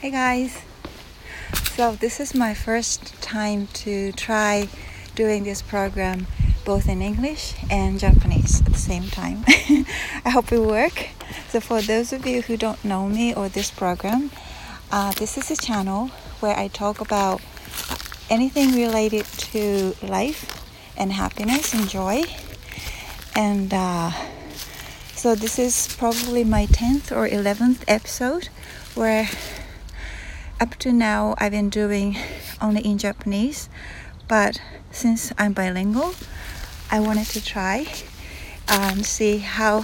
[0.00, 0.62] Hey guys.
[1.76, 4.66] So this is my first time to try
[5.14, 6.26] doing this program
[6.64, 9.44] both in English and Japanese at the same time.
[10.24, 11.10] I hope it work.
[11.50, 14.30] So for those of you who don't know me or this program,
[14.90, 16.06] uh, this is a channel
[16.40, 17.42] where I talk about
[18.30, 20.64] anything related to life
[20.96, 22.22] and happiness and joy.
[23.36, 24.12] And uh,
[25.14, 28.48] so this is probably my 10th or 11th episode
[28.94, 29.28] where
[30.60, 32.18] up to now I've been doing
[32.60, 33.70] only in Japanese,
[34.28, 34.60] but
[34.90, 36.14] since I'm bilingual,
[36.90, 37.86] I wanted to try
[38.68, 39.82] um, see how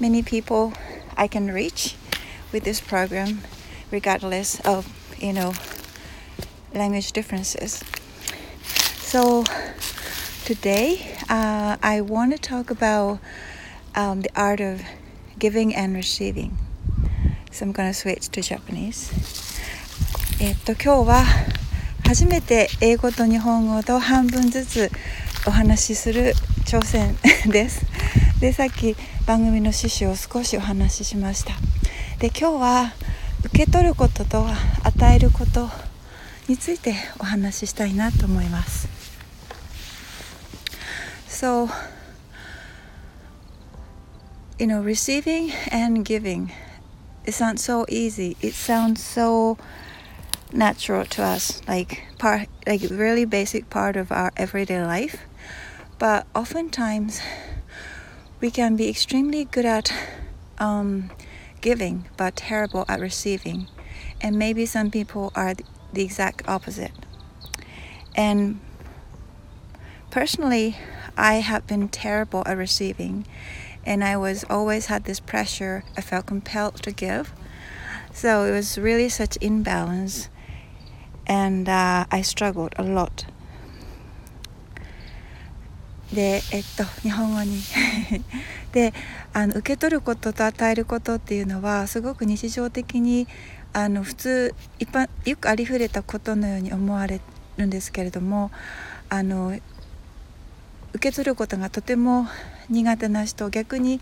[0.00, 0.72] many people
[1.16, 1.94] I can reach
[2.52, 3.42] with this program,
[3.92, 5.54] regardless of you know
[6.74, 7.84] language differences.
[8.98, 9.44] So
[10.44, 13.20] today uh, I want to talk about
[13.94, 14.82] um, the art of
[15.38, 16.58] giving and receiving.
[17.52, 19.47] So I'm gonna switch to Japanese.
[20.40, 21.24] えっと今日は
[22.06, 24.88] 初めて英語と日本語と半分ずつ
[25.48, 26.32] お話しする
[26.64, 27.16] 挑戦
[27.50, 27.84] です。
[28.38, 28.94] でさっき
[29.26, 31.54] 番組の趣旨を少しお話ししました。
[32.20, 32.92] で今日は
[33.46, 34.46] 受け取ることと
[34.84, 35.68] 与えること
[36.46, 38.86] についてお話ししたいなと思います。
[41.28, 41.68] So,
[44.60, 46.50] you know, receiving and giving,
[47.24, 48.36] it sounds so easy.
[48.40, 49.58] It sounds so
[50.52, 55.26] natural to us, like part, like really basic part of our everyday life.
[55.98, 57.20] But oftentimes,
[58.40, 59.92] we can be extremely good at
[60.58, 61.10] um,
[61.60, 63.66] giving, but terrible at receiving.
[64.20, 65.54] And maybe some people are
[65.92, 66.92] the exact opposite.
[68.14, 68.60] And
[70.10, 70.76] personally,
[71.16, 73.26] I have been terrible at receiving,
[73.84, 75.84] and I was always had this pressure.
[75.96, 77.32] I felt compelled to give,
[78.12, 80.28] so it was really such imbalance,
[81.28, 83.26] and uh, I struggled a lot.
[86.12, 87.60] で、えっと、日本語に
[88.72, 88.94] で
[89.34, 93.28] あの受け取ることと与えることっていうのはすごく日常的に
[93.74, 97.20] あの普通一般よくありふれたことのように思われ
[97.58, 98.50] るんですけれども
[99.10, 99.58] あの
[100.94, 102.26] 受け取ることがとても
[102.70, 104.00] 苦手な人逆に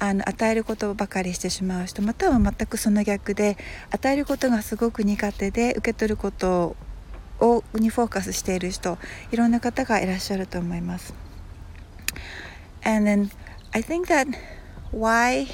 [0.00, 3.58] あの与えることばかりしてしまう人または全くその逆で
[3.90, 6.74] 与えることがすごく苦手で受け取ること
[7.38, 8.98] をにフォーカスしている人
[9.30, 11.14] いろんな方がいらっしゃると思います。
[12.82, 13.30] And then
[13.72, 14.26] I think that
[14.90, 15.46] why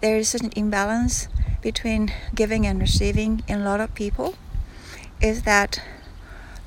[0.00, 1.28] there is such an imbalance
[1.60, 4.34] between giving and receiving in a lot of people
[5.20, 5.80] is that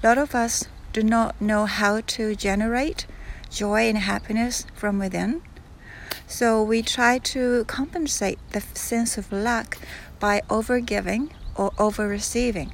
[0.04, 3.08] a lot of us do not know how to generate
[3.50, 5.42] joy and happiness from within.
[6.30, 9.80] So we try to compensate the sense of lack
[10.20, 12.72] by over giving or over receiving.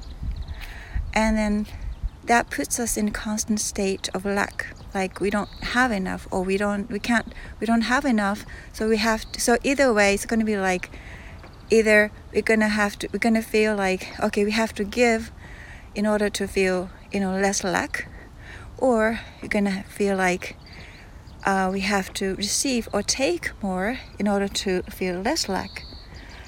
[1.14, 1.66] And then
[2.26, 6.42] that puts us in a constant state of lack like we don't have enough or
[6.42, 10.12] we don't we can't we don't have enough so we have to, so either way
[10.14, 10.90] it's going to be like
[11.70, 14.84] either we're going to have to we're going to feel like okay we have to
[14.84, 15.30] give
[15.94, 18.08] in order to feel you know less lack
[18.78, 20.56] or you're going to feel like
[21.46, 25.84] uh, we have to receive or take more in order to feel less lack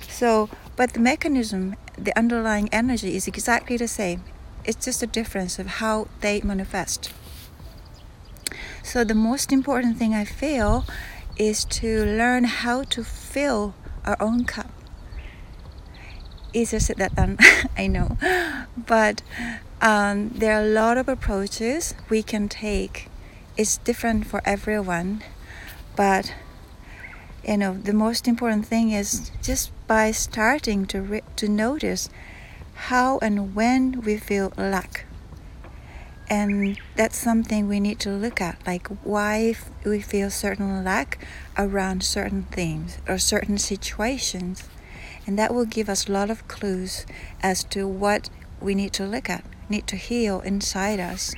[0.07, 4.23] so but the mechanism the underlying energy is exactly the same
[4.69, 7.11] it's just a difference of how they manifest.
[8.83, 10.85] So, the most important thing I feel
[11.39, 14.71] is to learn how to fill our own cup.
[16.53, 17.39] Easier said that done,
[17.79, 18.19] I know.
[18.77, 19.23] But
[19.81, 23.09] um, there are a lot of approaches we can take.
[23.59, 25.25] It's different for everyone,
[25.97, 26.33] but
[27.45, 32.09] you know the most important thing is just by starting to re- to notice
[32.87, 35.07] how and when we feel lack.
[36.31, 41.19] And that's something we need to look at, like why we feel certain lack
[41.57, 44.63] around certain things or certain situations.
[45.27, 47.07] And that will give us a lot of clues
[47.43, 48.31] as to what
[48.61, 51.35] we need to look at, need to heal inside us.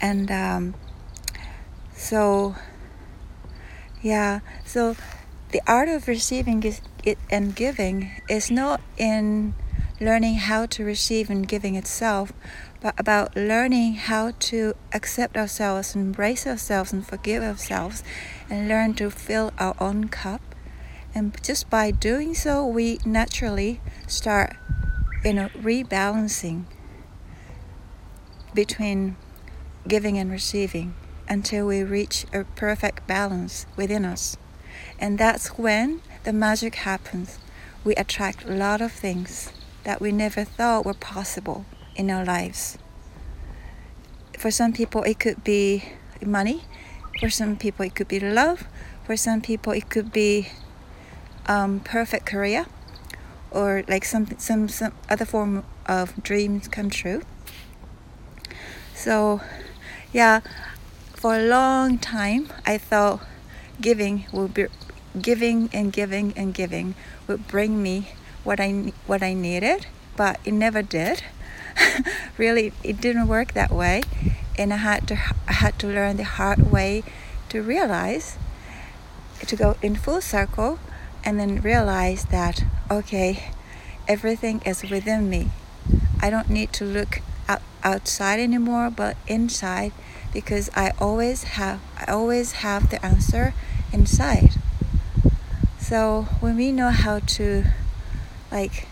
[0.00, 0.74] And um,
[1.98, 2.54] so,
[4.00, 4.94] yeah, so
[5.50, 9.54] the art of receiving is, it and giving is not in
[10.00, 12.32] learning how to receive and giving itself,
[12.80, 18.04] but about learning how to accept ourselves, embrace ourselves, and forgive ourselves,
[18.48, 20.40] and learn to fill our own cup.
[21.14, 24.54] And just by doing so, we naturally start,
[25.24, 26.66] you know, rebalancing
[28.54, 29.16] between
[29.88, 30.94] giving and receiving
[31.28, 34.36] until we reach a perfect balance within us.
[34.98, 37.38] And that's when the magic happens.
[37.84, 39.52] We attract a lot of things
[39.84, 41.64] that we never thought were possible
[41.94, 42.78] in our lives.
[44.38, 45.84] For some people, it could be
[46.24, 46.64] money.
[47.20, 48.66] For some people, it could be love.
[49.04, 50.48] For some people, it could be
[51.46, 52.66] um, perfect career
[53.50, 57.22] or like some, some, some other form of dreams come true.
[58.94, 59.40] So,
[60.12, 60.40] yeah,
[61.18, 63.26] for a long time, I thought
[63.80, 64.66] giving will be
[65.20, 66.94] giving and giving and giving
[67.26, 68.10] would bring me
[68.44, 69.86] what I what I needed,
[70.16, 71.24] but it never did.
[72.38, 74.02] really, it didn't work that way,
[74.56, 75.18] and I had to
[75.48, 77.02] I had to learn the hard way
[77.48, 78.38] to realize
[79.44, 80.78] to go in full circle
[81.24, 82.62] and then realize that
[82.92, 83.50] okay,
[84.06, 85.50] everything is within me.
[86.22, 89.90] I don't need to look out, outside anymore, but inside
[90.37, 93.53] because I always have I always have the answer
[93.91, 94.55] inside.
[95.79, 97.65] So when we know how to
[98.51, 98.87] like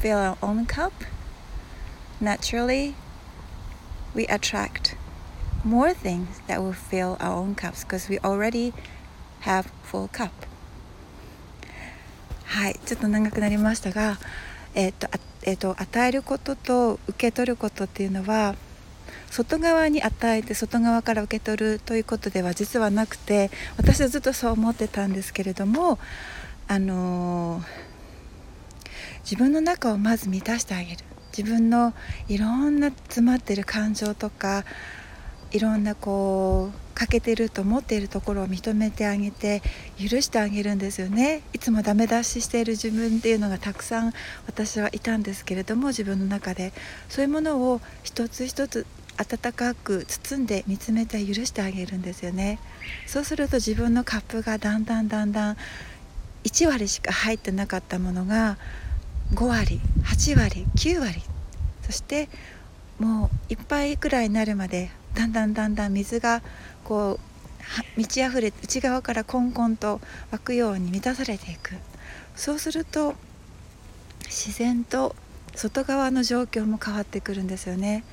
[0.00, 0.92] fill our own cup,
[2.20, 2.94] naturally
[4.14, 4.96] we attract
[5.62, 8.72] more things that will fill our own cups because we already
[9.40, 10.32] have full cup.
[12.46, 14.18] はい、ちょっと長くなりましたが、
[14.74, 15.08] えっ、ー、と、
[15.42, 18.54] えっ、ー、と、与えることと受け取ることっていうのは
[19.31, 25.97] 外側に与えて外側から受け取るということでは実はなくて私はずっとそう思ってたんですけれども
[26.67, 27.61] あの
[29.23, 30.97] 自分の中をまず満たしてあげる。
[31.35, 31.93] 自分の
[32.27, 34.65] いろんな詰まってる感情とか
[35.51, 39.61] いろんなこう欠けてると思っているところを認めてあげて
[39.97, 41.41] 許してあげるんですよね。
[41.53, 44.13] いつもダメ出ししている自分っていうのがたくさん
[44.45, 46.73] 私はいたんですけれども自分の中で。
[47.09, 48.85] そういうものを一つ一つ
[49.17, 52.59] 温かく包んで見つめて許してあげるんですよね
[53.05, 55.57] そうすると自分のカップがだんだんだんだん
[56.43, 58.57] 1割しか入ってなかったものが
[59.33, 61.21] 5割8割9割
[61.83, 62.29] そして
[62.99, 66.41] もういっぱいくらいになるまでだんだんだんだん水が
[66.83, 67.31] こう
[67.97, 71.75] 満ち溢れて内側からコンコンと湧くように満たされていく
[72.35, 73.15] そうすると
[74.25, 75.15] 自然と
[75.55, 78.03] 外側の状況も変わってくるんですよね。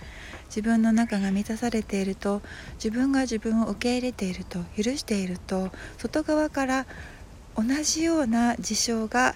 [0.49, 2.43] 自分の中が満たされていると
[2.75, 6.87] 自分が自分を受け入れていると許していると外側から
[7.57, 9.35] 同じような事象が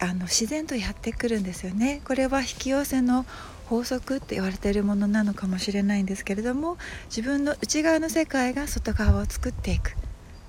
[0.00, 2.02] あの自然とやってくるんですよね。
[2.04, 3.24] これは引き寄せの
[3.66, 6.76] 法則って言われているものなのかもしれないんですけれども
[7.06, 9.96] 自分の内側の世界が外側を作っていく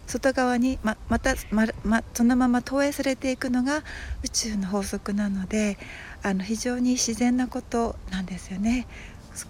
[0.07, 3.83] 外側にままたま、ま、そのまま投影されていくのが
[4.24, 5.77] 宇宙の法則なので
[6.22, 8.88] あの非常に自然なことなんですよね。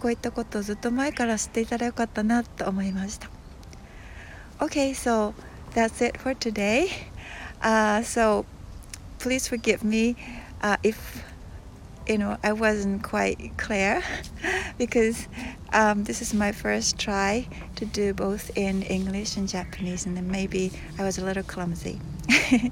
[0.01, 3.29] こういったことをずっと前から知っていたらよかったなと思いました。
[4.59, 5.33] Okay, so
[5.75, 6.89] that's it for today.
[7.63, 8.45] Uh, so
[9.19, 10.17] please forgive me
[10.63, 11.25] uh, if
[12.07, 14.03] you know I wasn't quite clear
[14.79, 15.29] because
[15.73, 17.47] um, this is my first try
[17.77, 22.01] to do both in English and Japanese, and then maybe I was a little clumsy.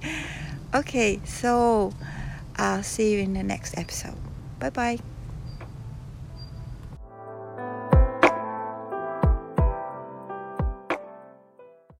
[0.75, 1.93] okay, so
[2.57, 4.17] I'll see you in the next episode.
[4.59, 5.12] Bye bye.